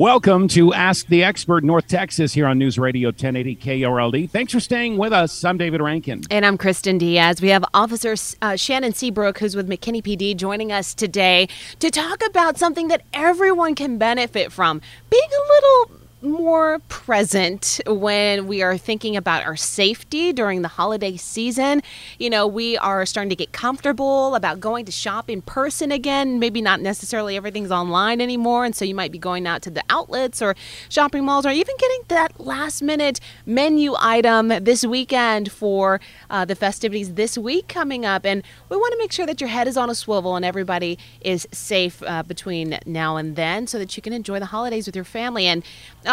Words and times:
Welcome 0.00 0.48
to 0.48 0.72
Ask 0.72 1.08
the 1.08 1.22
Expert 1.22 1.62
North 1.62 1.86
Texas 1.86 2.32
here 2.32 2.46
on 2.46 2.56
News 2.56 2.78
Radio 2.78 3.08
1080 3.10 3.56
KRLD. 3.56 4.30
Thanks 4.30 4.50
for 4.50 4.58
staying 4.58 4.96
with 4.96 5.12
us. 5.12 5.44
I'm 5.44 5.58
David 5.58 5.82
Rankin. 5.82 6.22
And 6.30 6.46
I'm 6.46 6.56
Kristen 6.56 6.96
Diaz. 6.96 7.42
We 7.42 7.50
have 7.50 7.66
Officer 7.74 8.14
uh, 8.40 8.56
Shannon 8.56 8.94
Seabrook, 8.94 9.40
who's 9.40 9.54
with 9.54 9.68
McKinney 9.68 10.02
PD, 10.02 10.34
joining 10.34 10.72
us 10.72 10.94
today 10.94 11.48
to 11.80 11.90
talk 11.90 12.24
about 12.24 12.56
something 12.56 12.88
that 12.88 13.02
everyone 13.12 13.74
can 13.74 13.98
benefit 13.98 14.52
from 14.52 14.80
being 15.10 15.22
a 15.22 15.52
little 15.52 15.99
more 16.22 16.78
present 16.88 17.80
when 17.86 18.46
we 18.46 18.62
are 18.62 18.76
thinking 18.76 19.16
about 19.16 19.44
our 19.44 19.56
safety 19.56 20.32
during 20.32 20.62
the 20.62 20.68
holiday 20.68 21.16
season. 21.16 21.82
You 22.18 22.30
know, 22.30 22.46
we 22.46 22.76
are 22.78 23.06
starting 23.06 23.30
to 23.30 23.36
get 23.36 23.52
comfortable 23.52 24.34
about 24.34 24.60
going 24.60 24.84
to 24.84 24.92
shop 24.92 25.30
in 25.30 25.42
person 25.42 25.90
again. 25.90 26.38
Maybe 26.38 26.60
not 26.60 26.80
necessarily 26.80 27.36
everything's 27.36 27.70
online 27.70 28.20
anymore. 28.20 28.64
And 28.64 28.76
so 28.76 28.84
you 28.84 28.94
might 28.94 29.12
be 29.12 29.18
going 29.18 29.46
out 29.46 29.62
to 29.62 29.70
the 29.70 29.82
outlets 29.88 30.42
or 30.42 30.54
shopping 30.88 31.24
malls 31.24 31.46
or 31.46 31.50
even 31.50 31.74
getting 31.78 32.02
that 32.08 32.38
last 32.38 32.82
minute 32.82 33.20
menu 33.46 33.94
item 33.98 34.48
this 34.48 34.84
weekend 34.84 35.50
for 35.50 36.00
uh, 36.28 36.44
the 36.44 36.54
festivities 36.54 37.14
this 37.14 37.38
week 37.38 37.68
coming 37.68 38.04
up. 38.04 38.26
And 38.26 38.42
we 38.68 38.76
want 38.76 38.92
to 38.92 38.98
make 38.98 39.12
sure 39.12 39.26
that 39.26 39.40
your 39.40 39.48
head 39.48 39.66
is 39.66 39.76
on 39.76 39.88
a 39.88 39.94
swivel 39.94 40.36
and 40.36 40.44
everybody 40.44 40.98
is 41.20 41.48
safe 41.52 42.02
uh, 42.06 42.22
between 42.22 42.78
now 42.84 43.16
and 43.16 43.36
then 43.36 43.66
so 43.66 43.78
that 43.78 43.96
you 43.96 44.02
can 44.02 44.12
enjoy 44.12 44.38
the 44.38 44.46
holidays 44.46 44.86
with 44.86 44.94
your 44.94 45.04
family. 45.04 45.46
And 45.46 45.64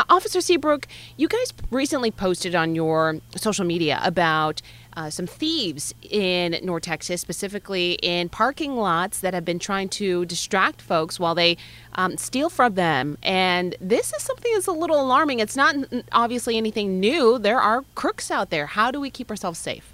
Officer 0.10 0.42
Seabrook, 0.42 0.88
you 1.16 1.28
guys 1.28 1.54
recently 1.72 2.12
posted 2.12 2.56
on 2.56 2.76
your 2.76 3.20
social 3.36 3.66
media 3.66 4.00
about 4.04 4.62
uh, 4.96 5.10
some 5.10 5.28
thieves 5.28 5.94
in 6.02 6.58
North 6.64 6.84
Texas, 6.84 7.22
specifically 7.22 7.94
in 8.02 8.30
parking 8.30 8.76
lots 8.76 9.20
that 9.20 9.34
have 9.34 9.46
been 9.46 9.60
trying 9.60 9.90
to 9.90 10.26
distract 10.26 10.82
folks 10.82 11.20
while 11.20 11.36
they 11.36 11.56
um, 11.94 12.18
steal 12.18 12.50
from 12.50 12.74
them. 12.74 13.18
And 13.22 13.76
this 13.80 14.12
is 14.14 14.24
something 14.24 14.52
that's 14.54 14.68
a 14.68 14.72
little 14.72 15.00
alarming. 15.00 15.40
It's 15.40 15.56
not 15.56 15.76
obviously 16.12 16.58
anything 16.58 17.00
new. 17.00 17.38
There 17.38 17.60
are 17.60 17.84
crooks 17.96 18.32
out 18.32 18.50
there. 18.50 18.66
How 18.66 18.92
do 18.92 19.00
we 19.00 19.10
keep 19.10 19.30
ourselves 19.30 19.60
safe? 19.60 19.94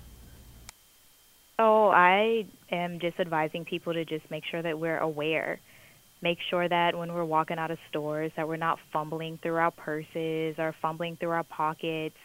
Oh, 1.59 1.89
I 1.89 2.45
am 2.71 2.99
just 2.99 3.19
advising 3.19 3.65
people 3.65 3.93
to 3.93 4.05
just 4.05 4.29
make 4.31 4.43
sure 4.45 4.61
that 4.61 4.79
we're 4.79 4.97
aware 4.97 5.59
make 6.23 6.37
sure 6.49 6.69
that 6.69 6.97
when 6.97 7.13
we're 7.13 7.25
walking 7.25 7.59
out 7.59 7.69
of 7.69 7.77
stores 7.89 8.31
that 8.37 8.47
we're 8.47 8.55
not 8.55 8.79
fumbling 8.93 9.37
through 9.43 9.57
our 9.57 9.71
purses 9.71 10.55
or 10.57 10.73
fumbling 10.81 11.17
through 11.17 11.31
our 11.31 11.43
pockets 11.43 12.15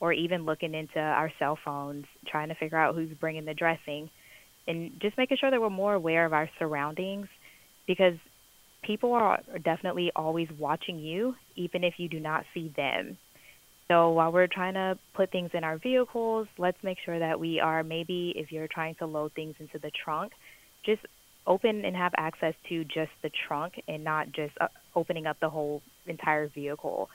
or 0.00 0.14
even 0.14 0.46
looking 0.46 0.74
into 0.74 0.98
our 0.98 1.30
cell 1.38 1.58
phones 1.62 2.06
trying 2.26 2.48
to 2.48 2.54
figure 2.54 2.78
out 2.78 2.94
who's 2.94 3.10
bringing 3.20 3.44
the 3.44 3.52
dressing 3.52 4.08
and 4.66 4.92
just 5.00 5.16
making 5.18 5.36
sure 5.38 5.50
that 5.50 5.60
we're 5.60 5.68
more 5.68 5.92
aware 5.92 6.24
of 6.24 6.32
our 6.32 6.48
surroundings 6.58 7.26
because 7.86 8.14
people 8.82 9.12
are 9.12 9.42
definitely 9.62 10.10
always 10.16 10.48
watching 10.58 10.98
you 10.98 11.34
even 11.54 11.84
if 11.84 11.94
you 11.98 12.08
do 12.08 12.18
not 12.18 12.44
see 12.54 12.72
them. 12.74 13.18
So 13.88 14.10
while 14.12 14.32
we're 14.32 14.46
trying 14.46 14.74
to 14.74 14.98
put 15.14 15.30
things 15.30 15.50
in 15.52 15.62
our 15.62 15.76
vehicles, 15.76 16.48
let's 16.56 16.78
make 16.82 16.96
sure 17.04 17.18
that 17.18 17.38
we 17.38 17.60
are 17.60 17.82
maybe 17.82 18.32
if 18.36 18.50
you're 18.50 18.68
trying 18.72 18.94
to 18.96 19.06
load 19.06 19.32
things 19.34 19.54
into 19.60 19.78
the 19.78 19.90
trunk, 20.02 20.32
just 20.86 21.02
open 21.46 21.84
and 21.84 21.96
have 21.96 22.12
access 22.16 22.54
to 22.68 22.84
just 22.84 23.10
the 23.22 23.30
trunk 23.46 23.74
and 23.88 24.02
not 24.02 24.32
just 24.32 24.52
uh, 24.60 24.68
opening 24.94 25.26
up 25.26 25.38
the 25.40 25.48
whole 25.48 25.82
entire 26.06 26.48
vehicle. 26.48 27.08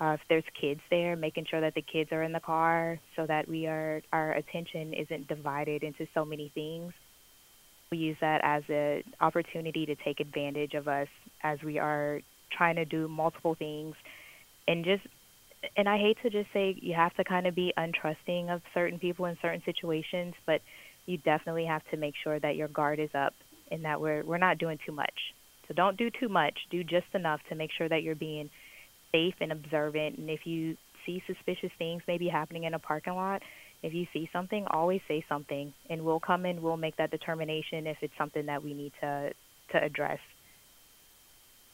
Uh, 0.00 0.14
if 0.14 0.20
there's 0.28 0.44
kids 0.60 0.80
there, 0.90 1.16
making 1.16 1.46
sure 1.48 1.60
that 1.60 1.74
the 1.74 1.82
kids 1.82 2.10
are 2.12 2.22
in 2.22 2.32
the 2.32 2.40
car 2.40 2.98
so 3.14 3.26
that 3.26 3.48
we 3.48 3.66
are 3.66 4.02
our 4.12 4.32
attention 4.32 4.92
isn't 4.94 5.28
divided 5.28 5.82
into 5.82 6.06
so 6.12 6.24
many 6.24 6.50
things. 6.54 6.92
We 7.90 7.98
use 7.98 8.16
that 8.20 8.40
as 8.42 8.62
an 8.68 9.04
opportunity 9.20 9.86
to 9.86 9.94
take 9.96 10.20
advantage 10.20 10.74
of 10.74 10.88
us 10.88 11.08
as 11.42 11.58
we 11.62 11.78
are 11.78 12.20
trying 12.50 12.76
to 12.76 12.84
do 12.84 13.06
multiple 13.06 13.54
things 13.54 13.94
and 14.68 14.84
just 14.84 15.02
and 15.76 15.88
I 15.88 15.96
hate 15.96 16.18
to 16.22 16.30
just 16.30 16.52
say 16.52 16.76
you 16.80 16.94
have 16.94 17.14
to 17.14 17.24
kind 17.24 17.46
of 17.46 17.54
be 17.54 17.72
untrusting 17.78 18.52
of 18.52 18.62
certain 18.74 18.98
people 18.98 19.26
in 19.26 19.38
certain 19.40 19.62
situations, 19.64 20.34
but 20.44 20.60
you 21.06 21.18
definitely 21.18 21.66
have 21.66 21.82
to 21.90 21.96
make 21.96 22.14
sure 22.22 22.40
that 22.40 22.56
your 22.56 22.68
guard 22.68 22.98
is 22.98 23.10
up 23.14 23.34
in 23.72 23.82
that 23.82 24.00
we're 24.00 24.22
we're 24.22 24.38
not 24.38 24.58
doing 24.58 24.78
too 24.84 24.92
much. 24.92 25.34
So 25.66 25.74
don't 25.74 25.96
do 25.96 26.10
too 26.10 26.28
much. 26.28 26.58
Do 26.70 26.84
just 26.84 27.06
enough 27.14 27.40
to 27.48 27.54
make 27.54 27.70
sure 27.76 27.88
that 27.88 28.02
you're 28.02 28.14
being 28.14 28.50
safe 29.10 29.34
and 29.40 29.50
observant. 29.50 30.18
And 30.18 30.30
if 30.30 30.46
you 30.46 30.76
see 31.06 31.22
suspicious 31.26 31.70
things 31.78 32.02
maybe 32.06 32.28
happening 32.28 32.64
in 32.64 32.74
a 32.74 32.78
parking 32.78 33.14
lot, 33.14 33.42
if 33.82 33.94
you 33.94 34.06
see 34.12 34.28
something, 34.32 34.66
always 34.68 35.00
say 35.08 35.24
something, 35.28 35.72
and 35.90 36.04
we'll 36.04 36.20
come 36.20 36.46
in. 36.46 36.62
We'll 36.62 36.76
make 36.76 36.96
that 36.96 37.10
determination 37.10 37.86
if 37.86 37.96
it's 38.02 38.16
something 38.16 38.46
that 38.46 38.62
we 38.62 38.74
need 38.74 38.92
to 39.00 39.32
to 39.72 39.82
address. 39.82 40.18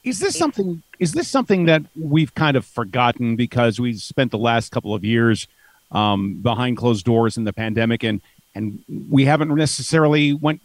Is 0.03 0.19
this 0.19 0.37
something? 0.37 0.81
Is 0.99 1.11
this 1.11 1.27
something 1.27 1.65
that 1.65 1.83
we've 1.95 2.33
kind 2.33 2.55
of 2.55 2.65
forgotten 2.65 3.35
because 3.35 3.79
we 3.79 3.93
spent 3.95 4.31
the 4.31 4.37
last 4.37 4.71
couple 4.71 4.95
of 4.95 5.03
years 5.03 5.47
um, 5.91 6.41
behind 6.41 6.77
closed 6.77 7.05
doors 7.05 7.37
in 7.37 7.43
the 7.43 7.53
pandemic, 7.53 8.03
and 8.03 8.21
and 8.55 8.83
we 9.09 9.25
haven't 9.25 9.53
necessarily 9.53 10.33
went 10.33 10.61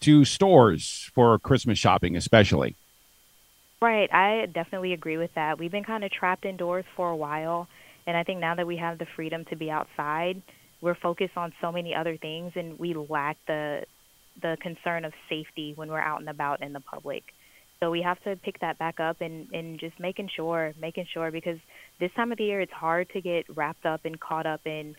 to 0.00 0.24
stores 0.24 1.10
for 1.14 1.38
Christmas 1.38 1.78
shopping, 1.78 2.16
especially. 2.16 2.76
Right. 3.80 4.12
I 4.12 4.46
definitely 4.46 4.92
agree 4.92 5.18
with 5.18 5.34
that. 5.34 5.58
We've 5.58 5.70
been 5.70 5.84
kind 5.84 6.04
of 6.04 6.10
trapped 6.10 6.44
indoors 6.44 6.84
for 6.96 7.10
a 7.10 7.16
while. 7.16 7.68
And 8.06 8.16
I 8.16 8.24
think 8.24 8.40
now 8.40 8.54
that 8.54 8.66
we 8.66 8.76
have 8.78 8.98
the 8.98 9.06
freedom 9.16 9.44
to 9.50 9.56
be 9.56 9.70
outside, 9.70 10.42
we're 10.80 10.94
focused 10.94 11.36
on 11.36 11.52
so 11.60 11.70
many 11.70 11.94
other 11.94 12.16
things 12.16 12.52
and 12.56 12.78
we 12.78 12.94
lack 12.94 13.36
the 13.46 13.84
the 14.40 14.56
concern 14.60 15.04
of 15.04 15.12
safety 15.28 15.72
when 15.74 15.90
we're 15.90 15.98
out 16.00 16.20
and 16.20 16.28
about 16.28 16.62
in 16.62 16.72
the 16.72 16.80
public. 16.80 17.24
So 17.80 17.90
we 17.90 18.02
have 18.02 18.22
to 18.22 18.36
pick 18.36 18.60
that 18.60 18.78
back 18.78 19.00
up 19.00 19.20
and, 19.20 19.48
and 19.52 19.80
just 19.80 19.98
making 19.98 20.30
sure, 20.34 20.74
making 20.80 21.06
sure 21.12 21.30
because 21.30 21.58
this 21.98 22.10
time 22.14 22.30
of 22.32 22.38
the 22.38 22.44
year 22.44 22.60
it's 22.60 22.72
hard 22.72 23.10
to 23.10 23.20
get 23.20 23.44
wrapped 23.56 23.84
up 23.84 24.04
and 24.04 24.18
caught 24.18 24.46
up 24.46 24.60
in 24.64 24.94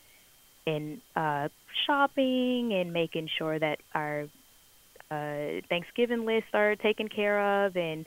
in 0.66 1.02
uh, 1.16 1.48
shopping 1.88 2.74
and 2.74 2.94
making 2.94 3.30
sure 3.38 3.58
that 3.58 3.80
our 3.96 4.28
uh, 5.12 5.62
Thanksgiving 5.70 6.26
lists 6.26 6.50
are 6.54 6.76
taken 6.76 7.08
care 7.08 7.66
of, 7.66 7.76
and 7.76 8.06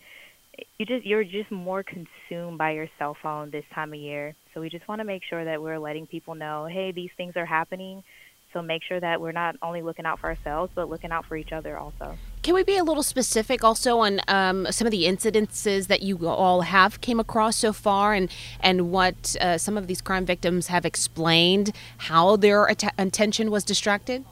you 0.78 0.86
just 0.86 1.04
you're 1.04 1.24
just 1.24 1.50
more 1.50 1.82
consumed 1.82 2.58
by 2.58 2.72
your 2.72 2.88
cell 2.98 3.16
phone 3.22 3.50
this 3.50 3.64
time 3.74 3.92
of 3.92 3.98
year. 3.98 4.34
So 4.54 4.60
we 4.60 4.68
just 4.68 4.86
want 4.86 5.00
to 5.00 5.04
make 5.04 5.22
sure 5.28 5.44
that 5.44 5.62
we're 5.62 5.78
letting 5.78 6.06
people 6.06 6.34
know, 6.34 6.66
hey, 6.66 6.92
these 6.92 7.10
things 7.16 7.34
are 7.36 7.46
happening. 7.46 8.04
So 8.52 8.60
make 8.60 8.82
sure 8.86 9.00
that 9.00 9.18
we're 9.18 9.32
not 9.32 9.56
only 9.62 9.80
looking 9.80 10.04
out 10.04 10.20
for 10.20 10.28
ourselves, 10.28 10.70
but 10.74 10.90
looking 10.90 11.10
out 11.10 11.24
for 11.24 11.36
each 11.36 11.52
other 11.52 11.78
also. 11.78 12.18
Can 12.42 12.54
we 12.54 12.62
be 12.62 12.76
a 12.76 12.84
little 12.84 13.02
specific 13.02 13.64
also 13.64 14.00
on 14.00 14.20
um, 14.28 14.66
some 14.70 14.86
of 14.86 14.90
the 14.90 15.04
incidences 15.04 15.86
that 15.86 16.02
you 16.02 16.28
all 16.28 16.60
have 16.60 17.00
came 17.00 17.18
across 17.18 17.56
so 17.56 17.72
far, 17.72 18.12
and 18.12 18.30
and 18.60 18.90
what 18.90 19.36
uh, 19.40 19.56
some 19.56 19.78
of 19.78 19.86
these 19.86 20.02
crime 20.02 20.26
victims 20.26 20.66
have 20.66 20.84
explained 20.84 21.72
how 21.96 22.36
their 22.36 22.66
att- 22.66 22.94
attention 22.98 23.50
was 23.50 23.64
distracted? 23.64 24.24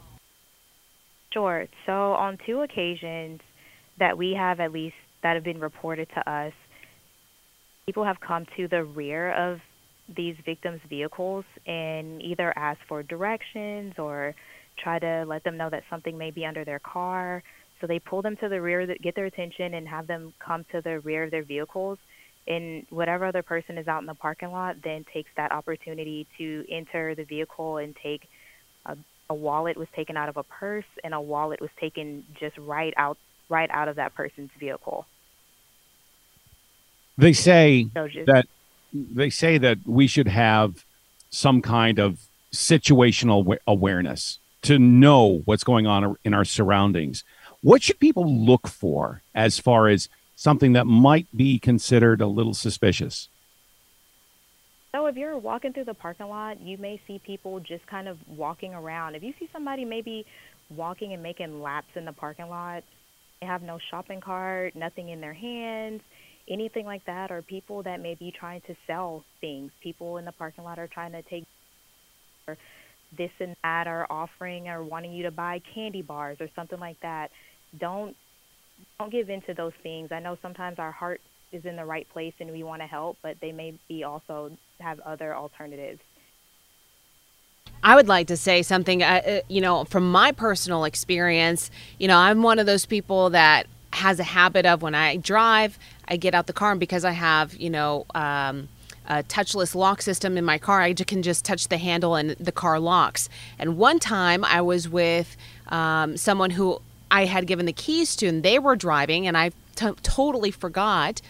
Sure. 1.32 1.66
So 1.86 1.92
on 2.12 2.38
two 2.44 2.60
occasions 2.62 3.40
that 3.98 4.16
we 4.18 4.32
have 4.34 4.60
at 4.60 4.72
least 4.72 4.96
that 5.22 5.34
have 5.34 5.44
been 5.44 5.60
reported 5.60 6.08
to 6.14 6.30
us, 6.30 6.52
people 7.86 8.04
have 8.04 8.20
come 8.20 8.46
to 8.56 8.66
the 8.68 8.84
rear 8.84 9.32
of 9.32 9.60
these 10.16 10.34
victims' 10.44 10.80
vehicles 10.88 11.44
and 11.66 12.20
either 12.22 12.52
ask 12.56 12.80
for 12.88 13.02
directions 13.02 13.94
or 13.98 14.34
try 14.76 14.98
to 14.98 15.24
let 15.26 15.44
them 15.44 15.56
know 15.56 15.70
that 15.70 15.84
something 15.88 16.18
may 16.18 16.30
be 16.30 16.44
under 16.44 16.64
their 16.64 16.80
car. 16.80 17.42
So 17.80 17.86
they 17.86 18.00
pull 18.00 18.22
them 18.22 18.36
to 18.38 18.48
the 18.48 18.60
rear, 18.60 18.86
get 19.00 19.14
their 19.14 19.26
attention, 19.26 19.74
and 19.74 19.86
have 19.86 20.06
them 20.06 20.32
come 20.44 20.64
to 20.72 20.80
the 20.82 21.00
rear 21.00 21.24
of 21.24 21.30
their 21.30 21.44
vehicles. 21.44 21.98
and 22.46 22.86
whatever 22.90 23.26
other 23.26 23.42
person 23.42 23.78
is 23.78 23.86
out 23.86 24.00
in 24.00 24.06
the 24.06 24.14
parking 24.14 24.50
lot 24.50 24.76
then 24.82 25.04
takes 25.12 25.30
that 25.36 25.52
opportunity 25.52 26.26
to 26.38 26.64
enter 26.70 27.14
the 27.14 27.24
vehicle 27.24 27.76
and 27.78 27.94
take 28.02 28.28
a, 29.30 29.34
wallet 29.34 29.76
was 29.76 29.88
taken 29.94 30.16
out 30.16 30.28
of 30.28 30.36
a 30.36 30.42
purse 30.42 30.84
and 31.04 31.14
a 31.14 31.20
wallet 31.20 31.60
was 31.60 31.70
taken 31.80 32.24
just 32.38 32.58
right 32.58 32.92
out 32.96 33.16
right 33.48 33.70
out 33.70 33.88
of 33.88 33.96
that 33.96 34.14
person's 34.14 34.50
vehicle. 34.58 35.06
They 37.16 37.32
say 37.32 37.88
So 37.94 38.08
just- 38.08 38.26
that 38.26 38.46
they 38.92 39.30
say 39.30 39.56
that 39.58 39.78
we 39.86 40.06
should 40.06 40.28
have 40.28 40.84
some 41.30 41.62
kind 41.62 41.98
of 41.98 42.20
situational 42.52 43.56
awareness 43.66 44.38
to 44.62 44.78
know 44.78 45.42
what's 45.44 45.64
going 45.64 45.86
on 45.86 46.16
in 46.24 46.34
our 46.34 46.44
surroundings. 46.44 47.22
What 47.62 47.82
should 47.82 48.00
people 48.00 48.26
look 48.26 48.66
for 48.66 49.22
as 49.34 49.58
far 49.58 49.88
as 49.88 50.08
something 50.34 50.72
that 50.72 50.86
might 50.86 51.26
be 51.36 51.58
considered 51.58 52.20
a 52.20 52.26
little 52.26 52.54
suspicious? 52.54 53.28
So 54.92 55.06
if 55.06 55.16
you're 55.16 55.38
walking 55.38 55.72
through 55.72 55.84
the 55.84 55.94
parking 55.94 56.26
lot, 56.26 56.60
you 56.60 56.76
may 56.76 57.00
see 57.06 57.20
people 57.24 57.60
just 57.60 57.86
kind 57.86 58.08
of 58.08 58.18
walking 58.28 58.74
around. 58.74 59.14
If 59.14 59.22
you 59.22 59.32
see 59.38 59.48
somebody 59.52 59.84
maybe 59.84 60.26
walking 60.74 61.12
and 61.12 61.22
making 61.22 61.62
laps 61.62 61.88
in 61.94 62.04
the 62.04 62.12
parking 62.12 62.48
lot, 62.48 62.82
they 63.40 63.46
have 63.46 63.62
no 63.62 63.78
shopping 63.90 64.20
cart, 64.20 64.74
nothing 64.74 65.10
in 65.10 65.20
their 65.20 65.32
hands, 65.32 66.00
anything 66.48 66.86
like 66.86 67.04
that, 67.06 67.30
or 67.30 67.40
people 67.40 67.82
that 67.84 68.00
may 68.00 68.16
be 68.16 68.32
trying 68.38 68.62
to 68.62 68.74
sell 68.86 69.24
things. 69.40 69.70
People 69.82 70.16
in 70.18 70.24
the 70.24 70.32
parking 70.32 70.64
lot 70.64 70.78
are 70.78 70.88
trying 70.88 71.12
to 71.12 71.22
take 71.22 71.44
this 73.16 73.30
and 73.38 73.54
that 73.62 73.86
are 73.86 74.06
offering 74.10 74.68
or 74.68 74.84
wanting 74.84 75.12
you 75.12 75.22
to 75.22 75.30
buy 75.30 75.60
candy 75.74 76.02
bars 76.02 76.36
or 76.40 76.48
something 76.56 76.80
like 76.80 76.98
that. 77.02 77.30
Don't 77.78 78.16
don't 78.98 79.12
give 79.12 79.28
in 79.28 79.42
to 79.42 79.54
those 79.54 79.72
things. 79.82 80.10
I 80.10 80.20
know 80.20 80.36
sometimes 80.40 80.78
our 80.78 80.92
heart 80.92 81.20
is 81.52 81.64
in 81.64 81.76
the 81.76 81.84
right 81.84 82.06
place 82.12 82.32
and 82.40 82.50
we 82.50 82.62
want 82.62 82.80
to 82.82 82.86
help, 82.86 83.18
but 83.22 83.36
they 83.40 83.52
may 83.52 83.74
be 83.88 84.04
also 84.04 84.50
have 84.80 85.00
other 85.00 85.34
alternatives. 85.34 86.00
I 87.82 87.94
would 87.94 88.08
like 88.08 88.26
to 88.26 88.36
say 88.36 88.62
something, 88.62 89.02
uh, 89.02 89.22
uh, 89.26 89.40
you 89.48 89.60
know, 89.60 89.84
from 89.84 90.10
my 90.10 90.32
personal 90.32 90.84
experience. 90.84 91.70
You 91.98 92.08
know, 92.08 92.18
I'm 92.18 92.42
one 92.42 92.58
of 92.58 92.66
those 92.66 92.84
people 92.84 93.30
that 93.30 93.66
has 93.92 94.20
a 94.20 94.24
habit 94.24 94.66
of 94.66 94.82
when 94.82 94.94
I 94.94 95.16
drive, 95.16 95.78
I 96.06 96.16
get 96.16 96.34
out 96.34 96.46
the 96.46 96.52
car, 96.52 96.72
and 96.72 96.80
because 96.80 97.04
I 97.04 97.12
have, 97.12 97.56
you 97.56 97.70
know, 97.70 98.06
um, 98.14 98.68
a 99.06 99.22
touchless 99.24 99.74
lock 99.74 100.02
system 100.02 100.36
in 100.36 100.44
my 100.44 100.58
car, 100.58 100.80
I 100.82 100.92
can 100.92 101.22
just 101.22 101.44
touch 101.44 101.68
the 101.68 101.78
handle 101.78 102.14
and 102.14 102.30
the 102.32 102.52
car 102.52 102.78
locks. 102.78 103.28
And 103.58 103.76
one 103.76 103.98
time 103.98 104.44
I 104.44 104.60
was 104.60 104.88
with 104.88 105.36
um, 105.68 106.16
someone 106.16 106.50
who 106.50 106.80
I 107.10 107.24
had 107.24 107.46
given 107.46 107.66
the 107.66 107.72
keys 107.72 108.14
to, 108.16 108.26
and 108.26 108.42
they 108.42 108.58
were 108.58 108.76
driving, 108.76 109.26
and 109.26 109.36
I 109.36 109.50
t- 109.74 109.90
totally 110.02 110.50
forgot 110.50 111.20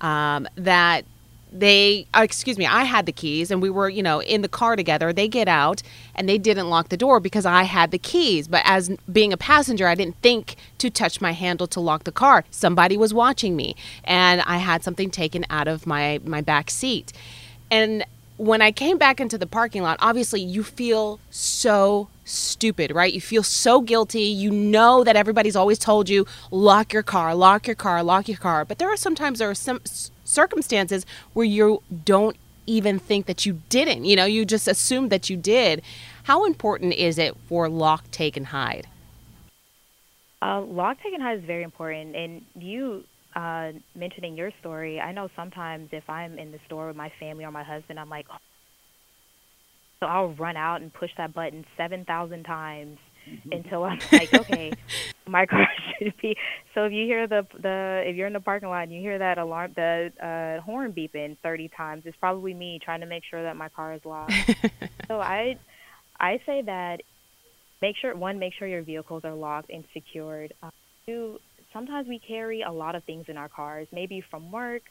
um, 0.00 0.48
that 0.56 1.04
they 1.52 2.06
uh, 2.14 2.20
excuse 2.22 2.56
me 2.56 2.66
i 2.66 2.84
had 2.84 3.06
the 3.06 3.12
keys 3.12 3.50
and 3.50 3.60
we 3.60 3.70
were 3.70 3.88
you 3.88 4.02
know 4.02 4.22
in 4.22 4.42
the 4.42 4.48
car 4.48 4.76
together 4.76 5.12
they 5.12 5.28
get 5.28 5.48
out 5.48 5.82
and 6.14 6.28
they 6.28 6.38
didn't 6.38 6.68
lock 6.68 6.88
the 6.88 6.96
door 6.96 7.20
because 7.20 7.44
i 7.44 7.64
had 7.64 7.90
the 7.90 7.98
keys 7.98 8.46
but 8.48 8.62
as 8.64 8.90
being 9.12 9.32
a 9.32 9.36
passenger 9.36 9.86
i 9.86 9.94
didn't 9.94 10.16
think 10.22 10.56
to 10.78 10.90
touch 10.90 11.20
my 11.20 11.32
handle 11.32 11.66
to 11.66 11.80
lock 11.80 12.04
the 12.04 12.12
car 12.12 12.44
somebody 12.50 12.96
was 12.96 13.12
watching 13.12 13.56
me 13.56 13.74
and 14.04 14.42
i 14.42 14.58
had 14.58 14.82
something 14.84 15.10
taken 15.10 15.44
out 15.50 15.66
of 15.66 15.86
my 15.86 16.20
my 16.24 16.40
back 16.40 16.70
seat 16.70 17.12
and 17.70 18.04
when 18.40 18.62
I 18.62 18.72
came 18.72 18.96
back 18.96 19.20
into 19.20 19.36
the 19.36 19.46
parking 19.46 19.82
lot, 19.82 19.98
obviously 20.00 20.40
you 20.40 20.62
feel 20.62 21.20
so 21.28 22.08
stupid, 22.24 22.90
right? 22.90 23.12
You 23.12 23.20
feel 23.20 23.42
so 23.42 23.82
guilty. 23.82 24.22
You 24.22 24.50
know 24.50 25.04
that 25.04 25.14
everybody's 25.14 25.56
always 25.56 25.78
told 25.78 26.08
you, 26.08 26.26
lock 26.50 26.94
your 26.94 27.02
car, 27.02 27.34
lock 27.34 27.66
your 27.66 27.76
car, 27.76 28.02
lock 28.02 28.28
your 28.28 28.38
car. 28.38 28.64
But 28.64 28.78
there 28.78 28.90
are 28.90 28.96
sometimes 28.96 29.40
there 29.40 29.50
are 29.50 29.54
some 29.54 29.80
circumstances 30.30 31.04
where 31.32 31.46
you 31.46 31.82
don't 32.04 32.36
even 32.66 32.98
think 32.98 33.26
that 33.26 33.44
you 33.44 33.60
didn't. 33.68 34.04
You 34.04 34.16
know, 34.16 34.24
you 34.24 34.44
just 34.44 34.68
assume 34.68 35.08
that 35.08 35.28
you 35.28 35.36
did. 35.36 35.82
How 36.24 36.44
important 36.44 36.94
is 36.94 37.18
it 37.18 37.36
for 37.48 37.68
lock, 37.68 38.10
take, 38.10 38.36
and 38.36 38.46
hide? 38.46 38.86
Uh, 40.42 40.62
log 40.62 40.96
take 41.02 41.12
and 41.12 41.22
hide 41.22 41.38
is 41.38 41.44
very 41.44 41.62
important. 41.62 42.14
And 42.16 42.42
you 42.54 43.04
uh, 43.34 43.72
mentioning 43.94 44.36
your 44.36 44.52
story, 44.60 45.00
I 45.00 45.12
know 45.12 45.28
sometimes 45.36 45.88
if 45.92 46.08
I'm 46.08 46.38
in 46.38 46.52
the 46.52 46.60
store 46.66 46.86
with 46.88 46.96
my 46.96 47.12
family 47.20 47.44
or 47.44 47.50
my 47.50 47.64
husband, 47.64 47.98
I'm 47.98 48.08
like, 48.08 48.26
oh. 48.32 48.36
so 50.00 50.06
I'll 50.06 50.32
run 50.34 50.56
out 50.56 50.80
and 50.80 50.92
push 50.92 51.10
that 51.16 51.34
button 51.34 51.64
7,000 51.76 52.44
times 52.44 52.98
until 53.52 53.84
I'm 53.84 54.00
like, 54.12 54.32
okay, 54.32 54.72
my 55.30 55.46
car 55.50 55.66
should 55.98 56.14
be. 56.20 56.36
So 56.74 56.84
if 56.84 56.92
you 56.92 57.04
hear 57.04 57.26
the 57.26 57.46
the 57.60 58.02
if 58.04 58.16
you're 58.16 58.26
in 58.26 58.32
the 58.32 58.40
parking 58.40 58.68
lot 58.68 58.82
and 58.82 58.92
you 58.92 59.00
hear 59.00 59.18
that 59.18 59.38
alarm, 59.38 59.72
the 59.76 60.12
uh, 60.20 60.62
horn 60.62 60.92
beeping 60.92 61.36
30 61.42 61.68
times, 61.76 62.02
it's 62.06 62.16
probably 62.16 62.54
me 62.54 62.78
trying 62.82 63.00
to 63.00 63.06
make 63.06 63.22
sure 63.28 63.42
that 63.42 63.56
my 63.56 63.68
car 63.68 63.94
is 63.94 64.04
locked. 64.04 64.32
so 65.08 65.20
I 65.20 65.58
I 66.18 66.40
say 66.44 66.62
that 66.62 67.02
make 67.80 67.96
sure 67.96 68.14
one 68.16 68.38
make 68.38 68.52
sure 68.58 68.68
your 68.68 68.82
vehicles 68.82 69.24
are 69.24 69.34
locked 69.34 69.70
and 69.70 69.84
secured. 69.94 70.52
Um, 70.62 70.70
two, 71.06 71.38
sometimes 71.72 72.08
we 72.08 72.18
carry 72.18 72.62
a 72.62 72.72
lot 72.72 72.94
of 72.94 73.04
things 73.04 73.26
in 73.28 73.36
our 73.36 73.48
cars, 73.48 73.86
maybe 73.92 74.22
from 74.30 74.50
work 74.50 74.82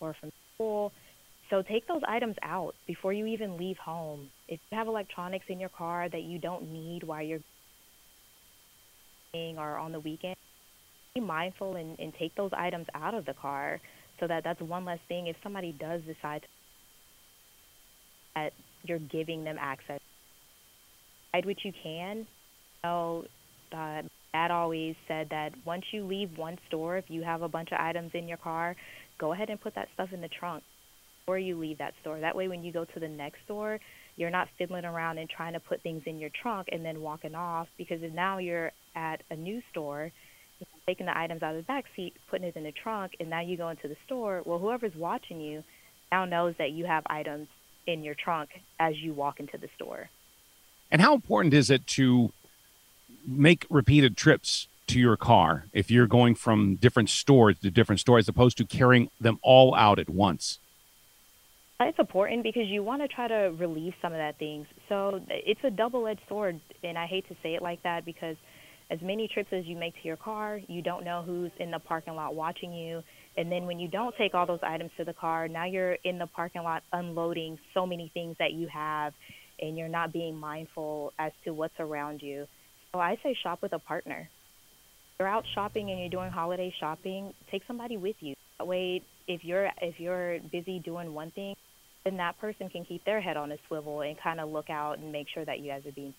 or 0.00 0.14
from 0.20 0.32
school. 0.54 0.92
So 1.50 1.60
take 1.60 1.86
those 1.86 2.00
items 2.08 2.36
out 2.42 2.74
before 2.86 3.12
you 3.12 3.26
even 3.26 3.58
leave 3.58 3.76
home. 3.76 4.30
If 4.48 4.58
you 4.70 4.78
have 4.78 4.86
electronics 4.86 5.44
in 5.48 5.60
your 5.60 5.68
car 5.68 6.08
that 6.08 6.22
you 6.22 6.38
don't 6.38 6.72
need 6.72 7.02
while 7.02 7.22
you're 7.22 7.42
or 9.34 9.78
on 9.78 9.92
the 9.92 10.00
weekend, 10.00 10.36
be 11.14 11.20
mindful 11.20 11.76
and, 11.76 11.98
and 11.98 12.12
take 12.18 12.34
those 12.34 12.50
items 12.54 12.86
out 12.94 13.14
of 13.14 13.24
the 13.24 13.34
car 13.34 13.80
so 14.20 14.26
that 14.26 14.44
that's 14.44 14.60
one 14.60 14.84
less 14.84 14.98
thing 15.08 15.26
if 15.26 15.36
somebody 15.42 15.72
does 15.72 16.02
decide 16.02 16.42
that 18.34 18.52
you're 18.84 18.98
giving 18.98 19.42
them 19.42 19.56
access 19.58 20.00
hide 21.32 21.46
what 21.46 21.56
you 21.64 21.72
can. 21.82 22.26
So, 22.84 23.24
uh, 23.72 24.02
Dad 24.32 24.50
always 24.50 24.94
said 25.08 25.28
that 25.30 25.52
once 25.64 25.84
you 25.92 26.04
leave 26.06 26.36
one 26.36 26.58
store, 26.68 26.96
if 26.96 27.04
you 27.08 27.22
have 27.22 27.42
a 27.42 27.48
bunch 27.48 27.70
of 27.72 27.78
items 27.78 28.10
in 28.14 28.28
your 28.28 28.38
car, 28.38 28.76
go 29.18 29.32
ahead 29.32 29.50
and 29.50 29.60
put 29.60 29.74
that 29.74 29.88
stuff 29.94 30.08
in 30.12 30.20
the 30.20 30.28
trunk 30.28 30.62
before 31.20 31.38
you 31.38 31.58
leave 31.58 31.78
that 31.78 31.94
store. 32.00 32.20
That 32.20 32.34
way, 32.34 32.48
when 32.48 32.64
you 32.64 32.72
go 32.72 32.84
to 32.84 33.00
the 33.00 33.08
next 33.08 33.38
store, 33.44 33.78
you're 34.16 34.30
not 34.30 34.48
fiddling 34.58 34.84
around 34.84 35.18
and 35.18 35.28
trying 35.28 35.54
to 35.54 35.60
put 35.60 35.82
things 35.82 36.02
in 36.06 36.18
your 36.18 36.30
trunk 36.42 36.68
and 36.70 36.84
then 36.84 37.00
walking 37.00 37.34
off 37.34 37.68
because 37.78 38.00
now 38.14 38.38
you're 38.38 38.72
at 38.94 39.22
a 39.30 39.36
new 39.36 39.62
store, 39.70 40.12
taking 40.86 41.06
the 41.06 41.16
items 41.16 41.42
out 41.42 41.54
of 41.54 41.62
the 41.62 41.66
back 41.66 41.84
seat, 41.96 42.14
putting 42.28 42.46
it 42.46 42.56
in 42.56 42.64
the 42.64 42.72
trunk, 42.72 43.12
and 43.20 43.30
now 43.30 43.40
you 43.40 43.56
go 43.56 43.68
into 43.68 43.88
the 43.88 43.96
store. 44.04 44.42
Well, 44.44 44.58
whoever's 44.58 44.94
watching 44.94 45.40
you 45.40 45.64
now 46.10 46.24
knows 46.24 46.54
that 46.58 46.72
you 46.72 46.84
have 46.84 47.04
items 47.06 47.48
in 47.86 48.04
your 48.04 48.14
trunk 48.14 48.50
as 48.78 48.96
you 48.98 49.12
walk 49.12 49.40
into 49.40 49.56
the 49.58 49.68
store. 49.74 50.10
And 50.90 51.00
how 51.00 51.14
important 51.14 51.54
is 51.54 51.70
it 51.70 51.86
to 51.88 52.32
make 53.26 53.66
repeated 53.70 54.16
trips 54.16 54.68
to 54.88 55.00
your 55.00 55.16
car 55.16 55.66
if 55.72 55.90
you're 55.90 56.06
going 56.06 56.34
from 56.34 56.76
different 56.76 57.08
stores 57.08 57.58
to 57.60 57.70
different 57.70 58.00
stores 58.00 58.24
as 58.24 58.28
opposed 58.28 58.58
to 58.58 58.66
carrying 58.66 59.08
them 59.20 59.38
all 59.42 59.74
out 59.74 59.98
at 59.98 60.10
once? 60.10 60.58
It's 61.88 61.98
important 61.98 62.42
because 62.42 62.66
you 62.66 62.82
want 62.82 63.02
to 63.02 63.08
try 63.08 63.28
to 63.28 63.54
relieve 63.58 63.92
some 64.02 64.12
of 64.12 64.18
that 64.18 64.38
things. 64.38 64.66
So 64.88 65.20
it's 65.28 65.60
a 65.64 65.70
double-edged 65.70 66.20
sword, 66.28 66.60
and 66.82 66.98
I 66.98 67.06
hate 67.06 67.26
to 67.28 67.34
say 67.42 67.54
it 67.54 67.62
like 67.62 67.82
that 67.82 68.04
because 68.04 68.36
as 68.90 68.98
many 69.00 69.28
trips 69.32 69.48
as 69.52 69.64
you 69.64 69.76
make 69.76 69.94
to 69.94 70.00
your 70.04 70.16
car, 70.16 70.60
you 70.68 70.82
don't 70.82 71.04
know 71.04 71.22
who's 71.24 71.50
in 71.58 71.70
the 71.70 71.78
parking 71.78 72.14
lot 72.14 72.34
watching 72.34 72.72
you. 72.72 73.02
And 73.36 73.50
then 73.50 73.64
when 73.64 73.78
you 73.78 73.88
don't 73.88 74.14
take 74.18 74.34
all 74.34 74.46
those 74.46 74.60
items 74.62 74.90
to 74.98 75.04
the 75.04 75.14
car, 75.14 75.48
now 75.48 75.64
you're 75.64 75.94
in 76.04 76.18
the 76.18 76.26
parking 76.26 76.62
lot 76.62 76.82
unloading 76.92 77.58
so 77.72 77.86
many 77.86 78.10
things 78.12 78.36
that 78.38 78.52
you 78.52 78.68
have, 78.68 79.14
and 79.60 79.78
you're 79.78 79.88
not 79.88 80.12
being 80.12 80.36
mindful 80.36 81.12
as 81.18 81.32
to 81.44 81.54
what's 81.54 81.78
around 81.78 82.20
you. 82.20 82.46
So 82.92 83.00
I 83.00 83.16
say 83.22 83.34
shop 83.42 83.62
with 83.62 83.72
a 83.72 83.78
partner. 83.78 84.28
If 85.14 85.20
you're 85.20 85.28
out 85.28 85.44
shopping 85.54 85.90
and 85.90 85.98
you're 85.98 86.10
doing 86.10 86.30
holiday 86.30 86.74
shopping, 86.78 87.32
take 87.50 87.62
somebody 87.66 87.96
with 87.96 88.16
you. 88.20 88.34
That 88.58 88.66
way, 88.66 89.02
if 89.26 89.44
you're 89.44 89.70
if 89.80 89.98
you're 89.98 90.40
busy 90.50 90.80
doing 90.80 91.14
one 91.14 91.30
thing, 91.30 91.54
then 92.04 92.16
that 92.16 92.38
person 92.40 92.68
can 92.68 92.84
keep 92.84 93.04
their 93.04 93.20
head 93.20 93.36
on 93.36 93.52
a 93.52 93.58
swivel 93.68 94.00
and 94.00 94.18
kind 94.18 94.40
of 94.40 94.50
look 94.50 94.70
out 94.70 94.98
and 94.98 95.12
make 95.12 95.28
sure 95.28 95.44
that 95.44 95.60
you 95.60 95.70
guys 95.70 95.86
are 95.86 95.92
being 95.92 96.14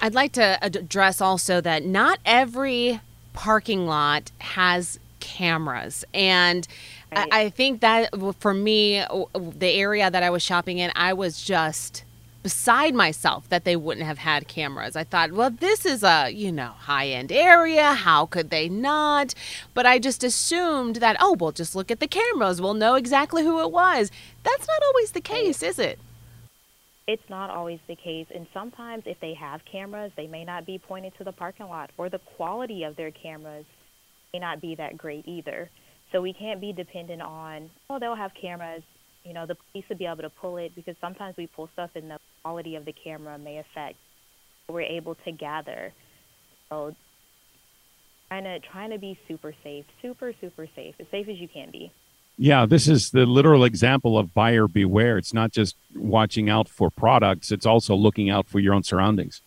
I'd 0.00 0.14
like 0.14 0.32
to 0.32 0.58
address 0.62 1.20
also 1.20 1.60
that 1.60 1.84
not 1.84 2.18
every 2.24 3.00
parking 3.32 3.86
lot 3.86 4.32
has 4.38 4.98
cameras. 5.20 6.04
And 6.12 6.66
I, 7.12 7.28
I 7.30 7.48
think 7.50 7.80
that 7.80 8.10
for 8.38 8.54
me, 8.54 9.04
the 9.34 9.68
area 9.68 10.10
that 10.10 10.22
I 10.22 10.30
was 10.30 10.42
shopping 10.42 10.78
in, 10.78 10.90
I 10.94 11.12
was 11.12 11.42
just 11.42 12.04
beside 12.48 12.94
myself 12.94 13.46
that 13.50 13.64
they 13.64 13.76
wouldn't 13.76 14.06
have 14.06 14.16
had 14.16 14.48
cameras. 14.48 14.96
I 14.96 15.04
thought, 15.04 15.32
well, 15.32 15.50
this 15.50 15.84
is 15.84 16.02
a, 16.02 16.30
you 16.30 16.50
know, 16.50 16.72
high 16.78 17.08
end 17.08 17.30
area. 17.30 17.92
How 17.92 18.24
could 18.24 18.48
they 18.48 18.70
not? 18.70 19.34
But 19.74 19.84
I 19.84 19.98
just 19.98 20.24
assumed 20.24 20.96
that, 20.96 21.18
oh, 21.20 21.36
we'll 21.38 21.52
just 21.52 21.74
look 21.74 21.90
at 21.90 22.00
the 22.00 22.06
cameras. 22.06 22.62
We'll 22.62 22.72
know 22.72 22.94
exactly 22.94 23.42
who 23.42 23.60
it 23.60 23.70
was. 23.70 24.10
That's 24.44 24.66
not 24.66 24.82
always 24.86 25.10
the 25.10 25.20
case, 25.20 25.62
is 25.62 25.78
it? 25.78 25.98
It's 27.06 27.28
not 27.28 27.50
always 27.50 27.80
the 27.86 27.96
case, 27.96 28.28
and 28.34 28.46
sometimes 28.54 29.02
if 29.04 29.20
they 29.20 29.34
have 29.34 29.60
cameras, 29.66 30.10
they 30.16 30.26
may 30.26 30.46
not 30.46 30.64
be 30.64 30.78
pointed 30.78 31.14
to 31.18 31.24
the 31.24 31.32
parking 31.32 31.68
lot, 31.68 31.90
or 31.98 32.08
the 32.08 32.18
quality 32.18 32.84
of 32.84 32.96
their 32.96 33.10
cameras 33.10 33.66
may 34.32 34.38
not 34.38 34.62
be 34.62 34.74
that 34.76 34.96
great 34.96 35.28
either. 35.28 35.68
So 36.12 36.22
we 36.22 36.32
can't 36.32 36.62
be 36.62 36.72
dependent 36.72 37.20
on, 37.20 37.68
oh, 37.90 37.98
they'll 37.98 38.14
have 38.14 38.32
cameras. 38.32 38.82
You 39.24 39.34
know, 39.34 39.46
the 39.46 39.56
police 39.72 39.84
would 39.88 39.98
be 39.98 40.06
able 40.06 40.22
to 40.22 40.30
pull 40.30 40.56
it 40.56 40.74
because 40.74 40.94
sometimes 41.00 41.36
we 41.36 41.46
pull 41.46 41.68
stuff 41.74 41.90
and 41.94 42.10
the 42.10 42.18
quality 42.42 42.76
of 42.76 42.84
the 42.84 42.92
camera 42.92 43.38
may 43.38 43.58
affect 43.58 43.96
what 44.66 44.74
we're 44.74 44.82
able 44.82 45.16
to 45.26 45.32
gather. 45.32 45.92
So 46.70 46.94
trying 48.28 48.44
to 48.44 48.60
trying 48.60 48.90
to 48.90 48.98
be 48.98 49.18
super 49.26 49.54
safe, 49.62 49.84
super 50.02 50.32
super 50.40 50.66
safe, 50.74 50.94
as 51.00 51.06
safe 51.10 51.28
as 51.28 51.38
you 51.38 51.48
can 51.48 51.70
be. 51.70 51.90
Yeah, 52.40 52.66
this 52.66 52.86
is 52.86 53.10
the 53.10 53.26
literal 53.26 53.64
example 53.64 54.16
of 54.16 54.32
buyer 54.32 54.68
beware. 54.68 55.18
It's 55.18 55.34
not 55.34 55.50
just 55.50 55.74
watching 55.94 56.48
out 56.48 56.68
for 56.68 56.90
products; 56.90 57.50
it's 57.50 57.66
also 57.66 57.94
looking 57.94 58.30
out 58.30 58.46
for 58.46 58.60
your 58.60 58.74
own 58.74 58.84
surroundings. 58.84 59.42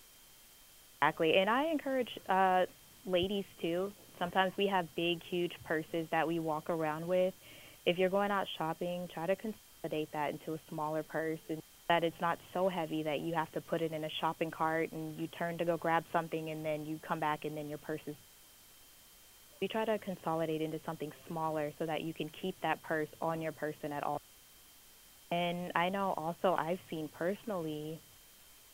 Exactly, 1.01 1.35
and 1.37 1.49
I 1.49 1.65
encourage 1.71 2.09
uh, 2.27 2.65
ladies 3.05 3.45
too. 3.61 3.91
Sometimes 4.19 4.51
we 4.57 4.67
have 4.67 4.93
big, 4.95 5.23
huge 5.23 5.53
purses 5.63 6.05
that 6.11 6.27
we 6.27 6.39
walk 6.39 6.69
around 6.69 7.07
with. 7.07 7.33
If 7.85 7.97
you're 7.97 8.09
going 8.09 8.31
out 8.31 8.47
shopping, 8.57 9.07
try 9.13 9.25
to 9.25 9.35
consolidate 9.35 10.11
that 10.13 10.31
into 10.31 10.53
a 10.53 10.59
smaller 10.69 11.03
purse 11.03 11.39
and 11.49 11.61
that 11.87 12.03
it's 12.03 12.21
not 12.21 12.37
so 12.53 12.69
heavy 12.69 13.03
that 13.03 13.19
you 13.19 13.33
have 13.33 13.51
to 13.51 13.61
put 13.61 13.81
it 13.81 13.91
in 13.91 14.03
a 14.03 14.09
shopping 14.21 14.51
cart 14.51 14.91
and 14.91 15.15
you 15.19 15.27
turn 15.27 15.57
to 15.57 15.65
go 15.65 15.77
grab 15.77 16.03
something 16.13 16.49
and 16.49 16.63
then 16.63 16.85
you 16.85 16.99
come 17.05 17.19
back 17.19 17.43
and 17.43 17.57
then 17.57 17.67
your 17.67 17.79
purse 17.79 17.99
is 18.07 18.15
we 19.61 19.67
try 19.67 19.85
to 19.85 19.99
consolidate 19.99 20.61
into 20.61 20.79
something 20.85 21.11
smaller 21.27 21.71
so 21.77 21.85
that 21.85 22.01
you 22.01 22.13
can 22.13 22.29
keep 22.41 22.55
that 22.63 22.81
purse 22.81 23.09
on 23.21 23.41
your 23.41 23.51
person 23.51 23.91
at 23.91 24.03
all. 24.03 24.19
And 25.29 25.71
I 25.75 25.89
know 25.89 26.13
also 26.17 26.55
I've 26.57 26.79
seen 26.89 27.09
personally 27.17 27.99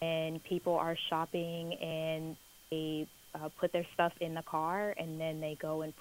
and 0.02 0.44
people 0.44 0.76
are 0.76 0.96
shopping 1.10 1.74
and 1.74 2.38
they 2.72 3.08
uh, 3.36 3.50
put 3.60 3.74
their 3.74 3.86
stuff 3.94 4.14
in 4.22 4.34
the 4.34 4.44
car 4.44 4.94
and 4.98 5.20
then 5.20 5.42
they 5.42 5.58
go 5.62 5.82
and 5.82 5.94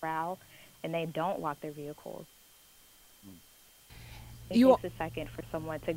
prowl 0.00 0.38
and 0.82 0.92
they 0.94 1.06
don't 1.06 1.40
lock 1.40 1.60
their 1.60 1.72
vehicles. 1.72 2.26
It 4.50 4.56
You- 4.56 4.76
takes 4.80 4.94
a 4.94 4.96
second 4.96 5.28
for 5.30 5.42
someone 5.52 5.80
to 5.80 5.94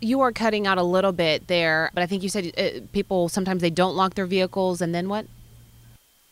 You 0.00 0.20
are 0.20 0.32
cutting 0.32 0.66
out 0.66 0.76
a 0.76 0.82
little 0.82 1.12
bit 1.12 1.46
there, 1.46 1.90
but 1.94 2.02
I 2.02 2.06
think 2.06 2.22
you 2.22 2.28
said 2.28 2.52
uh, 2.58 2.80
people 2.92 3.28
sometimes 3.30 3.62
they 3.62 3.70
don't 3.70 3.96
lock 3.96 4.14
their 4.14 4.26
vehicles, 4.26 4.82
and 4.82 4.94
then 4.94 5.08
what? 5.08 5.26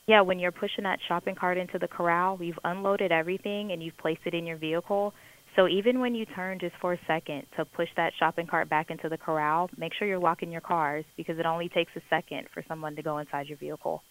Yeah, 0.06 0.20
when 0.20 0.38
you're 0.38 0.52
pushing 0.52 0.84
that 0.84 0.98
shopping 1.08 1.34
cart 1.34 1.56
into 1.56 1.78
the 1.78 1.88
corral, 1.88 2.42
you've 2.42 2.58
unloaded 2.62 3.10
everything 3.10 3.72
and 3.72 3.82
you've 3.82 3.96
placed 3.96 4.20
it 4.26 4.34
in 4.34 4.46
your 4.46 4.58
vehicle. 4.58 5.14
So 5.56 5.66
even 5.66 6.00
when 6.00 6.14
you 6.14 6.26
turn 6.26 6.58
just 6.58 6.74
for 6.76 6.92
a 6.92 6.98
second 7.06 7.46
to 7.56 7.64
push 7.64 7.88
that 7.96 8.12
shopping 8.18 8.46
cart 8.46 8.68
back 8.68 8.90
into 8.90 9.08
the 9.08 9.16
corral, 9.16 9.70
make 9.78 9.94
sure 9.94 10.06
you're 10.06 10.18
locking 10.18 10.52
your 10.52 10.60
cars 10.60 11.06
because 11.16 11.38
it 11.38 11.46
only 11.46 11.70
takes 11.70 11.92
a 11.96 12.02
second 12.10 12.48
for 12.52 12.62
someone 12.68 12.96
to 12.96 13.02
go 13.02 13.16
inside 13.16 13.46
your 13.48 13.56
vehicle. 13.56 14.02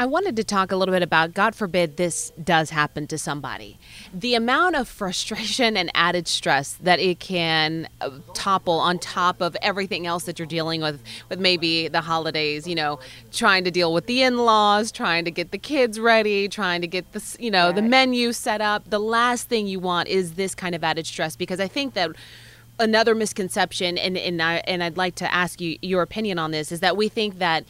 I 0.00 0.06
wanted 0.06 0.34
to 0.36 0.44
talk 0.44 0.72
a 0.72 0.76
little 0.76 0.94
bit 0.94 1.02
about 1.02 1.34
God 1.34 1.54
forbid 1.54 1.98
this 1.98 2.32
does 2.42 2.70
happen 2.70 3.06
to 3.08 3.18
somebody. 3.18 3.78
The 4.14 4.34
amount 4.34 4.76
of 4.76 4.88
frustration 4.88 5.76
and 5.76 5.90
added 5.92 6.26
stress 6.26 6.72
that 6.80 6.98
it 7.00 7.20
can 7.20 7.86
uh, 8.00 8.08
topple 8.32 8.78
on 8.78 8.98
top 8.98 9.42
of 9.42 9.58
everything 9.60 10.06
else 10.06 10.24
that 10.24 10.38
you're 10.38 10.46
dealing 10.48 10.80
with 10.80 11.02
with 11.28 11.38
maybe 11.38 11.88
the 11.88 12.00
holidays, 12.00 12.66
you 12.66 12.74
know, 12.74 12.98
trying 13.30 13.62
to 13.64 13.70
deal 13.70 13.92
with 13.92 14.06
the 14.06 14.22
in-laws, 14.22 14.90
trying 14.90 15.26
to 15.26 15.30
get 15.30 15.50
the 15.50 15.58
kids 15.58 16.00
ready, 16.00 16.48
trying 16.48 16.80
to 16.80 16.86
get 16.86 17.12
the, 17.12 17.36
you 17.38 17.50
know, 17.50 17.70
the 17.70 17.82
menu 17.82 18.32
set 18.32 18.62
up. 18.62 18.88
The 18.88 18.98
last 18.98 19.50
thing 19.50 19.66
you 19.66 19.80
want 19.80 20.08
is 20.08 20.32
this 20.32 20.54
kind 20.54 20.74
of 20.74 20.82
added 20.82 21.06
stress 21.06 21.36
because 21.36 21.60
I 21.60 21.68
think 21.68 21.92
that 21.92 22.12
another 22.78 23.14
misconception 23.14 23.98
and 23.98 24.16
and 24.16 24.40
I 24.40 24.62
and 24.66 24.82
I'd 24.82 24.96
like 24.96 25.16
to 25.16 25.30
ask 25.30 25.60
you 25.60 25.76
your 25.82 26.00
opinion 26.00 26.38
on 26.38 26.52
this 26.52 26.72
is 26.72 26.80
that 26.80 26.96
we 26.96 27.10
think 27.10 27.38
that 27.38 27.66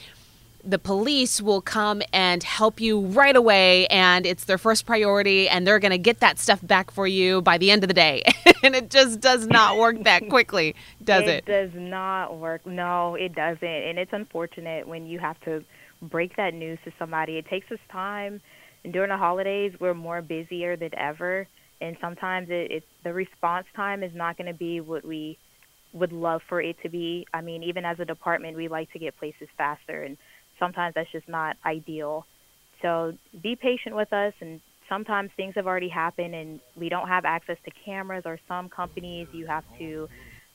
the 0.64 0.78
police 0.78 1.40
will 1.40 1.60
come 1.60 2.02
and 2.12 2.42
help 2.42 2.80
you 2.80 3.00
right 3.00 3.36
away 3.36 3.86
and 3.86 4.26
it's 4.26 4.44
their 4.44 4.58
first 4.58 4.86
priority 4.86 5.48
and 5.48 5.66
they're 5.66 5.78
going 5.78 5.90
to 5.90 5.98
get 5.98 6.20
that 6.20 6.38
stuff 6.38 6.60
back 6.62 6.90
for 6.90 7.06
you 7.06 7.42
by 7.42 7.58
the 7.58 7.70
end 7.70 7.82
of 7.82 7.88
the 7.88 7.94
day 7.94 8.22
and 8.62 8.74
it 8.74 8.90
just 8.90 9.20
does 9.20 9.46
not 9.46 9.78
work 9.78 10.02
that 10.04 10.28
quickly 10.28 10.74
does 11.02 11.22
it, 11.22 11.28
It 11.28 11.44
does 11.46 11.70
not 11.74 12.38
work. 12.38 12.66
No, 12.66 13.14
it 13.14 13.34
doesn't. 13.34 13.62
And 13.62 13.98
it's 13.98 14.12
unfortunate 14.12 14.86
when 14.86 15.06
you 15.06 15.18
have 15.18 15.40
to 15.40 15.64
break 16.02 16.36
that 16.36 16.54
news 16.54 16.78
to 16.84 16.92
somebody. 16.98 17.36
It 17.36 17.46
takes 17.46 17.70
us 17.70 17.78
time. 17.90 18.40
And 18.84 18.92
during 18.92 19.10
the 19.10 19.16
holidays, 19.16 19.72
we're 19.78 19.94
more 19.94 20.22
busier 20.22 20.76
than 20.76 20.90
ever. 20.98 21.46
And 21.80 21.96
sometimes 22.00 22.48
it, 22.50 22.70
it 22.70 22.84
the 23.04 23.12
response 23.12 23.66
time 23.74 24.02
is 24.02 24.12
not 24.14 24.36
going 24.36 24.46
to 24.46 24.58
be 24.58 24.80
what 24.80 25.04
we 25.04 25.38
would 25.92 26.12
love 26.12 26.42
for 26.48 26.60
it 26.60 26.76
to 26.82 26.88
be. 26.88 27.26
I 27.32 27.40
mean, 27.40 27.62
even 27.62 27.84
as 27.84 27.98
a 27.98 28.04
department, 28.04 28.56
we 28.56 28.68
like 28.68 28.92
to 28.92 28.98
get 28.98 29.18
places 29.18 29.48
faster, 29.56 30.02
and 30.02 30.16
sometimes 30.60 30.94
that's 30.94 31.10
just 31.10 31.28
not 31.28 31.56
ideal. 31.66 32.24
So 32.82 33.14
be 33.42 33.56
patient 33.56 33.96
with 33.96 34.12
us, 34.12 34.32
and 34.40 34.60
sometimes 34.88 35.30
things 35.36 35.54
have 35.56 35.66
already 35.66 35.88
happened, 35.88 36.34
and 36.34 36.60
we 36.76 36.88
don't 36.88 37.08
have 37.08 37.24
access 37.24 37.56
to 37.64 37.72
cameras, 37.84 38.22
or 38.26 38.38
some 38.46 38.68
companies 38.68 39.26
you 39.32 39.46
have 39.46 39.64
to 39.78 40.08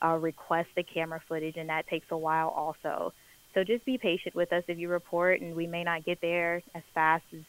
uh, 0.03 0.15
request 0.15 0.69
the 0.77 0.83
camera 0.83 1.19
footage, 1.27 1.57
and 1.57 1.69
that 1.69 1.87
takes 1.87 2.07
a 2.11 2.17
while 2.17 2.49
also. 2.49 3.13
So 3.53 3.63
just 3.63 3.85
be 3.85 3.97
patient 3.97 4.35
with 4.35 4.53
us 4.53 4.63
if 4.67 4.77
you 4.77 4.89
report, 4.89 5.41
and 5.41 5.55
we 5.55 5.67
may 5.67 5.83
not 5.83 6.05
get 6.05 6.19
there 6.21 6.61
as 6.73 6.83
fast 6.93 7.23
as 7.33 7.41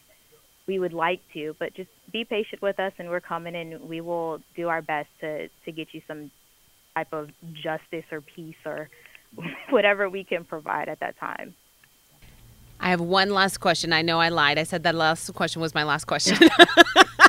we 0.67 0.79
would 0.79 0.93
like 0.93 1.21
to, 1.35 1.55
but 1.59 1.75
just 1.75 1.91
be 2.13 2.25
patient 2.25 2.63
with 2.63 2.81
us, 2.81 2.93
and 2.99 3.09
we're 3.09 3.21
coming, 3.21 3.55
and 3.55 3.81
we 3.89 4.01
will 4.01 4.41
do 4.57 4.69
our 4.69 4.83
best 4.83 5.09
to 5.21 5.49
to 5.65 5.73
get 5.73 5.89
you 5.93 6.01
some 6.09 6.31
type 6.97 7.13
of 7.13 7.29
justice 7.53 8.05
or 8.11 8.21
peace 8.21 8.57
or 8.65 8.89
whatever 9.71 10.09
we 10.09 10.25
can 10.25 10.45
provide 10.45 10.89
at 10.89 11.01
that 11.01 11.19
time. 11.19 11.55
I 12.81 12.91
have 12.91 13.01
one 13.01 13.31
last 13.31 13.59
question 13.59 13.93
i 13.93 14.03
know 14.03 14.21
i 14.21 14.29
lied 14.29 14.59
i 14.59 14.63
said 14.63 14.83
that 14.83 14.95
last 14.95 15.33
question 15.35 15.61
was 15.61 15.75
my 15.75 15.85
last 15.85 16.05
question 16.05 16.37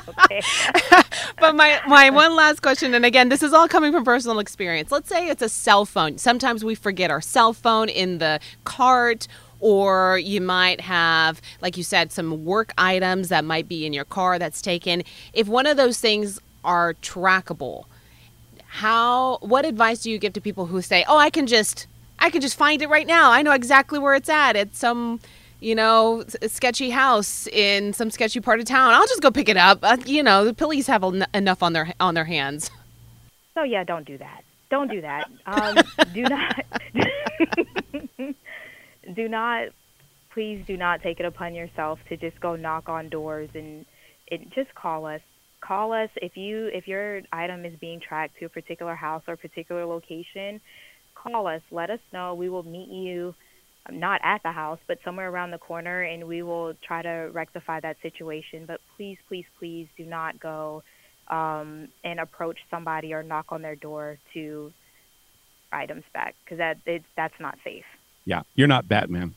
Okay. 0.08 0.42
but 1.40 1.54
my, 1.54 1.80
my 1.86 2.10
one 2.10 2.34
last 2.34 2.60
question, 2.60 2.94
and 2.94 3.04
again, 3.04 3.28
this 3.28 3.42
is 3.42 3.52
all 3.52 3.68
coming 3.68 3.92
from 3.92 4.04
personal 4.04 4.38
experience. 4.38 4.90
Let's 4.90 5.08
say 5.08 5.28
it's 5.28 5.42
a 5.42 5.48
cell 5.48 5.84
phone. 5.84 6.18
Sometimes 6.18 6.64
we 6.64 6.74
forget 6.74 7.10
our 7.10 7.20
cell 7.20 7.52
phone 7.52 7.88
in 7.88 8.18
the 8.18 8.40
cart, 8.64 9.28
or 9.60 10.18
you 10.18 10.40
might 10.40 10.80
have, 10.80 11.40
like 11.60 11.76
you 11.76 11.82
said, 11.82 12.12
some 12.12 12.44
work 12.44 12.72
items 12.78 13.28
that 13.28 13.44
might 13.44 13.68
be 13.68 13.84
in 13.86 13.92
your 13.92 14.04
car 14.04 14.38
that's 14.38 14.62
taken. 14.62 15.02
If 15.32 15.48
one 15.48 15.66
of 15.66 15.76
those 15.76 16.00
things 16.00 16.40
are 16.64 16.94
trackable, 16.94 17.84
how 18.66 19.38
what 19.40 19.64
advice 19.64 20.02
do 20.02 20.10
you 20.10 20.18
give 20.18 20.34
to 20.34 20.40
people 20.40 20.66
who 20.66 20.82
say, 20.82 21.04
"Oh, 21.08 21.16
I 21.16 21.30
can 21.30 21.46
just 21.46 21.86
I 22.18 22.30
can 22.30 22.40
just 22.40 22.56
find 22.56 22.82
it 22.82 22.88
right 22.88 23.06
now. 23.06 23.30
I 23.30 23.42
know 23.42 23.52
exactly 23.52 23.98
where 23.98 24.14
it's 24.14 24.28
at. 24.28 24.56
It's 24.56 24.78
some 24.78 25.20
you 25.60 25.74
know, 25.74 26.24
sketchy 26.46 26.90
house 26.90 27.46
in 27.48 27.92
some 27.92 28.10
sketchy 28.10 28.40
part 28.40 28.60
of 28.60 28.66
town. 28.66 28.94
I'll 28.94 29.06
just 29.06 29.22
go 29.22 29.30
pick 29.30 29.48
it 29.48 29.56
up. 29.56 29.80
Uh, 29.82 29.96
you 30.06 30.22
know, 30.22 30.44
the 30.44 30.54
police 30.54 30.86
have 30.86 31.02
en- 31.02 31.26
enough 31.34 31.62
on 31.62 31.72
their 31.72 31.92
on 32.00 32.14
their 32.14 32.24
hands. 32.24 32.70
So 33.54 33.64
yeah, 33.64 33.84
don't 33.84 34.06
do 34.06 34.18
that. 34.18 34.42
Don't 34.70 34.90
do 34.90 35.00
that. 35.00 35.30
Um, 35.46 35.78
do 36.12 36.22
not. 36.22 36.64
do 39.14 39.28
not. 39.28 39.68
Please 40.32 40.62
do 40.66 40.76
not 40.76 41.02
take 41.02 41.20
it 41.20 41.26
upon 41.26 41.54
yourself 41.54 41.98
to 42.10 42.16
just 42.16 42.38
go 42.38 42.54
knock 42.54 42.88
on 42.88 43.08
doors 43.08 43.48
and 43.54 43.86
it, 44.26 44.50
just 44.50 44.74
call 44.74 45.06
us. 45.06 45.22
Call 45.60 45.92
us 45.92 46.10
if 46.16 46.36
you 46.36 46.66
if 46.66 46.86
your 46.86 47.22
item 47.32 47.64
is 47.64 47.74
being 47.80 47.98
tracked 47.98 48.38
to 48.38 48.44
a 48.44 48.48
particular 48.48 48.94
house 48.94 49.22
or 49.26 49.36
particular 49.36 49.86
location. 49.86 50.60
Call 51.14 51.46
us. 51.48 51.62
Let 51.70 51.90
us 51.90 52.00
know. 52.12 52.34
We 52.34 52.48
will 52.48 52.62
meet 52.62 52.88
you 52.88 53.34
not 53.90 54.20
at 54.22 54.42
the 54.42 54.52
house, 54.52 54.78
but 54.86 54.98
somewhere 55.04 55.28
around 55.30 55.50
the 55.50 55.58
corner, 55.58 56.02
and 56.02 56.26
we 56.28 56.42
will 56.42 56.74
try 56.82 57.02
to 57.02 57.30
rectify 57.32 57.80
that 57.80 57.96
situation. 58.02 58.64
But 58.66 58.80
please, 58.96 59.18
please, 59.28 59.46
please 59.58 59.88
do 59.96 60.04
not 60.04 60.38
go 60.38 60.82
um, 61.28 61.88
and 62.04 62.20
approach 62.20 62.58
somebody 62.70 63.12
or 63.14 63.22
knock 63.22 63.46
on 63.50 63.62
their 63.62 63.76
door 63.76 64.18
to 64.34 64.72
items 65.72 66.04
back 66.14 66.34
because 66.44 66.58
that 66.58 66.78
it, 66.86 67.02
that's 67.16 67.38
not 67.40 67.58
safe. 67.64 67.84
Yeah, 68.24 68.42
you're 68.54 68.68
not 68.68 68.88
Batman. 68.88 69.34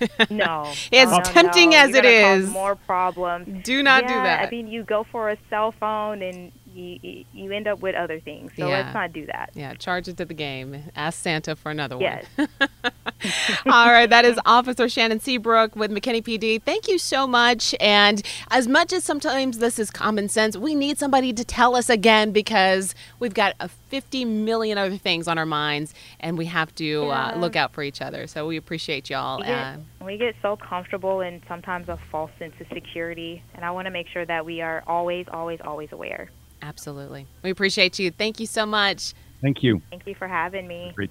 No, 0.30 0.62
As 0.92 1.10
no, 1.10 1.16
no, 1.18 1.22
tempting 1.24 1.70
no. 1.70 1.76
as 1.78 1.90
You're 1.90 2.04
it 2.04 2.22
gonna 2.22 2.42
cause 2.44 2.50
more 2.52 2.76
problems. 2.76 3.64
Do 3.64 3.82
not 3.82 4.06
do 4.06 4.14
that. 4.14 4.46
I 4.46 4.50
mean, 4.50 4.68
you 4.68 4.84
go 4.84 5.02
for 5.10 5.28
a 5.30 5.36
cell 5.50 5.72
phone 5.72 6.22
and 6.22 6.52
you 6.72 6.98
you- 7.02 7.24
you 7.32 7.50
end 7.50 7.66
up 7.66 7.80
with 7.80 7.96
other 7.96 8.20
things. 8.20 8.52
So 8.56 8.68
Yeah. 8.68 8.76
let's 8.78 8.94
not 8.94 9.12
do 9.12 9.26
that. 9.26 9.50
Yeah, 9.54 9.74
charge 9.74 10.06
it 10.06 10.16
to 10.18 10.24
the 10.24 10.34
game. 10.34 10.84
Ask 10.94 11.18
Santa 11.20 11.56
for 11.56 11.70
another 11.72 11.96
Yes. 11.98 12.24
one. 12.36 12.48
All 13.66 13.88
right, 13.90 14.08
that 14.08 14.24
is 14.24 14.38
Officer 14.46 14.88
Shannon 14.88 15.20
Seabrook 15.20 15.74
with 15.74 15.90
McKinney 15.90 16.22
PD. 16.22 16.62
Thank 16.62 16.88
you 16.88 16.98
so 16.98 17.26
much. 17.26 17.74
And 17.80 18.22
as 18.50 18.68
much 18.68 18.92
as 18.92 19.04
sometimes 19.04 19.58
this 19.58 19.78
is 19.78 19.90
common 19.90 20.28
sense, 20.28 20.56
we 20.56 20.74
need 20.74 20.98
somebody 20.98 21.32
to 21.32 21.44
tell 21.44 21.74
us 21.74 21.90
again 21.90 22.30
because 22.32 22.94
we've 23.18 23.34
got 23.34 23.54
a 23.60 23.68
50 23.68 24.24
million 24.24 24.78
other 24.78 24.96
things 24.96 25.26
on 25.26 25.38
our 25.38 25.46
minds 25.46 25.94
and 26.20 26.38
we 26.38 26.46
have 26.46 26.74
to 26.76 27.06
uh, 27.10 27.34
look 27.36 27.56
out 27.56 27.72
for 27.72 27.82
each 27.82 28.00
other. 28.00 28.26
So 28.26 28.46
we 28.46 28.56
appreciate 28.56 29.10
y'all. 29.10 29.38
We 29.38 29.46
get, 29.46 29.58
Uh, 29.58 29.76
we 30.04 30.16
get 30.16 30.36
so 30.40 30.56
comfortable 30.56 31.20
and 31.20 31.42
sometimes 31.48 31.88
a 31.88 31.98
false 32.10 32.30
sense 32.38 32.54
of 32.60 32.66
security, 32.72 33.42
and 33.54 33.64
I 33.64 33.70
want 33.72 33.86
to 33.86 33.90
make 33.90 34.06
sure 34.08 34.24
that 34.26 34.44
we 34.46 34.60
are 34.60 34.82
always, 34.86 35.26
always, 35.32 35.60
always 35.64 35.90
aware. 35.92 36.30
absolutely. 36.62 37.26
We 37.42 37.50
appreciate 37.50 37.98
you. 37.98 38.10
Thank 38.10 38.40
you 38.40 38.46
so 38.46 38.66
much. 38.66 39.14
Thank 39.40 39.62
you. 39.62 39.80
Thank 39.90 40.06
you 40.06 40.14
for 40.14 40.26
having 40.26 40.66
me. 40.66 40.92
Great. 40.94 41.10